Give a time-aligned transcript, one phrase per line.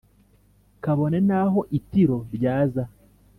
[0.83, 2.83] Kabone n’aho Itiro ryaza,